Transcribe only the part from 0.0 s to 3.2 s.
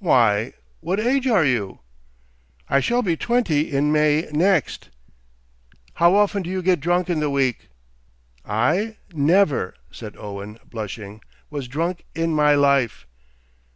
"Why, what age are you?" "I shall be